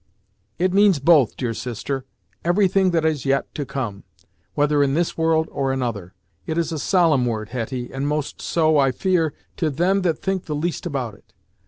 "It 0.57 0.73
means 0.73 0.97
both, 0.97 1.37
dear 1.37 1.53
sister 1.53 2.05
every 2.43 2.67
thing 2.67 2.89
that 2.89 3.05
is 3.05 3.23
yet 3.23 3.53
to 3.53 3.67
come, 3.67 4.03
whether 4.55 4.81
in 4.81 4.95
this 4.95 5.15
world 5.15 5.47
or 5.51 5.71
another. 5.71 6.15
It 6.47 6.57
is 6.57 6.71
a 6.71 6.79
solemn 6.79 7.27
word, 7.27 7.49
Hetty, 7.49 7.93
and 7.93 8.07
most 8.07 8.41
so, 8.41 8.79
I 8.79 8.91
fear, 8.91 9.35
to 9.57 9.69
them 9.69 10.01
that 10.01 10.17
think 10.17 10.45
the 10.45 10.55
least 10.55 10.87
about 10.87 11.13
it. 11.13 11.33